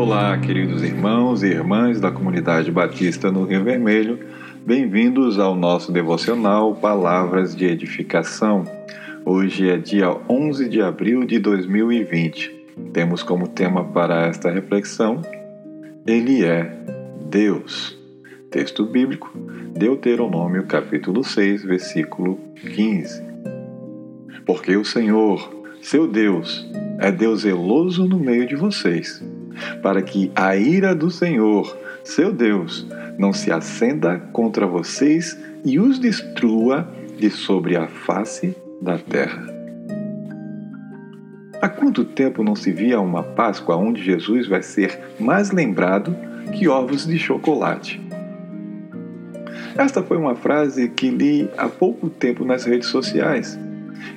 [0.00, 4.18] Olá, queridos irmãos e irmãs da comunidade batista no Rio Vermelho.
[4.64, 8.64] Bem-vindos ao nosso devocional Palavras de Edificação.
[9.26, 12.50] Hoje é dia 11 de abril de 2020.
[12.94, 15.20] Temos como tema para esta reflexão:
[16.06, 16.74] Ele é
[17.28, 17.94] Deus.
[18.50, 19.30] Texto bíblico,
[19.76, 22.40] Deuteronômio capítulo 6, versículo
[22.74, 23.22] 15.
[24.46, 26.66] Porque o Senhor, seu Deus,
[26.98, 29.22] é Deus zeloso no meio de vocês,
[29.82, 32.86] para que a ira do Senhor, seu Deus,
[33.18, 39.46] não se acenda contra vocês e os destrua de sobre a face da terra.
[41.60, 46.16] Há quanto tempo não se via uma Páscoa onde Jesus vai ser mais lembrado
[46.52, 48.00] que ovos de chocolate?
[49.76, 53.58] Esta foi uma frase que li há pouco tempo nas redes sociais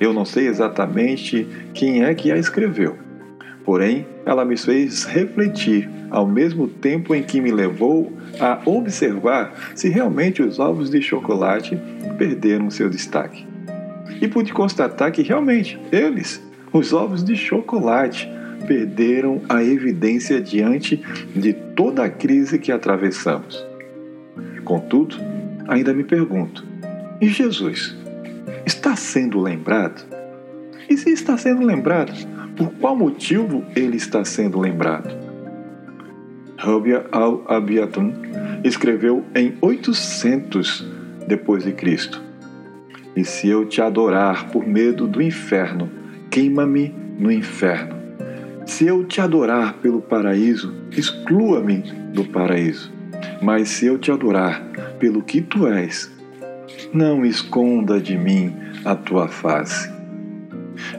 [0.00, 2.96] eu não sei exatamente quem é que a escreveu.
[3.64, 9.88] Porém, ela me fez refletir, ao mesmo tempo em que me levou a observar se
[9.88, 11.78] realmente os ovos de chocolate
[12.18, 13.46] perderam seu destaque.
[14.20, 18.28] E pude constatar que realmente eles, os ovos de chocolate,
[18.66, 21.02] perderam a evidência diante
[21.34, 23.64] de toda a crise que atravessamos.
[24.62, 25.16] Contudo,
[25.66, 26.64] ainda me pergunto:
[27.20, 27.96] e Jesus?
[28.66, 30.13] está sendo lembrado?
[30.88, 32.12] E se está sendo lembrado,
[32.56, 35.10] por qual motivo ele está sendo lembrado?
[36.56, 38.12] Rabia al-Abiatum
[38.62, 40.86] escreveu em 800
[41.26, 42.22] depois de Cristo:
[43.16, 45.90] E se eu te adorar por medo do inferno,
[46.30, 47.94] queima-me no inferno.
[48.66, 51.82] Se eu te adorar pelo paraíso, exclua-me
[52.12, 52.92] do paraíso.
[53.42, 54.62] Mas se eu te adorar
[54.98, 56.10] pelo que tu és,
[56.92, 58.54] não esconda de mim
[58.84, 59.93] a tua face.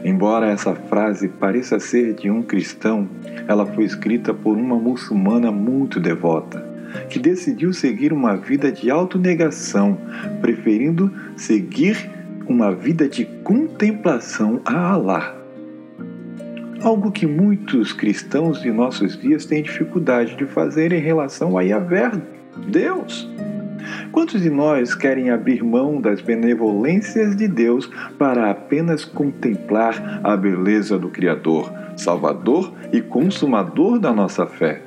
[0.06, 3.08] Embora essa frase pareça ser de um cristão,
[3.48, 6.64] ela foi escrita por uma muçulmana muito devota,
[7.10, 9.98] que decidiu seguir uma vida de autonegação,
[10.40, 12.08] preferindo seguir
[12.46, 15.36] uma vida de contemplação a Allah.
[16.82, 22.12] Algo que muitos cristãos de nossos dias têm dificuldade de fazer em relação a Yahvé,
[22.68, 23.28] Deus.
[24.12, 30.98] Quantos de nós querem abrir mão das benevolências de Deus para apenas contemplar a beleza
[30.98, 34.82] do Criador, Salvador e Consumador da nossa fé?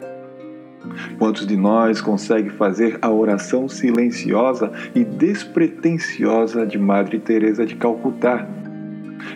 [1.17, 8.47] Quantos de nós conseguem fazer a oração silenciosa e despretensiosa de Madre Teresa de Calcutá,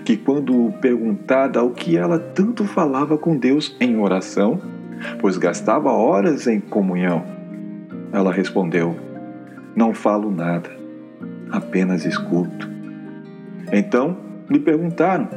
[0.05, 4.59] que quando perguntada o que ela tanto falava com Deus em oração,
[5.19, 7.25] pois gastava horas em comunhão,
[8.11, 8.95] ela respondeu:
[9.75, 10.69] não falo nada,
[11.51, 12.69] apenas escuto.
[13.71, 14.17] Então
[14.49, 15.27] lhe perguntaram: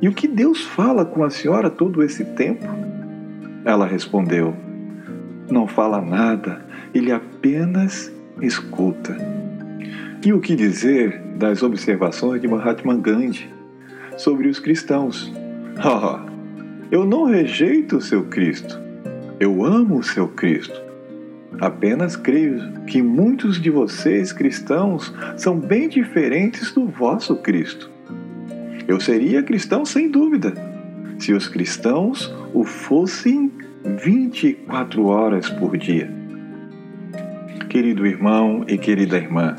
[0.00, 2.66] E o que Deus fala com a senhora todo esse tempo?
[3.64, 4.54] Ela respondeu:
[5.50, 6.64] Não fala nada,
[6.94, 9.16] ele apenas escuta.
[10.24, 13.50] E o que dizer das observações de Mahatma Gandhi
[14.16, 15.32] sobre os cristãos?
[15.84, 16.30] Oh,
[16.90, 18.80] eu não rejeito o seu Cristo,
[19.40, 20.84] eu amo o seu Cristo.
[21.60, 27.90] Apenas creio que muitos de vocês cristãos são bem diferentes do vosso Cristo.
[28.86, 30.52] Eu seria cristão sem dúvida,
[31.18, 33.50] se os cristãos o fossem
[33.84, 36.10] 24 horas por dia.
[37.68, 39.56] Querido irmão e querida irmã,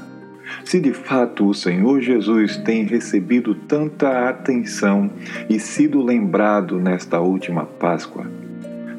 [0.64, 5.10] se de fato o Senhor Jesus tem recebido tanta atenção
[5.50, 8.26] e sido lembrado nesta última Páscoa,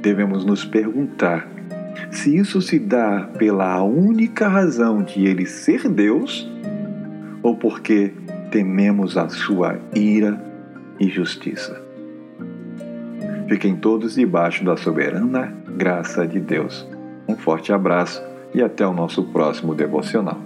[0.01, 1.49] devemos nos perguntar
[2.11, 6.51] se isso se dá pela única razão de ele ser Deus
[7.43, 8.13] ou porque
[8.51, 10.43] tememos a sua ira
[10.99, 11.81] e justiça.
[13.49, 16.89] Fiquem todos debaixo da soberana graça de Deus.
[17.29, 18.23] Um forte abraço
[18.55, 20.46] e até o nosso próximo devocional.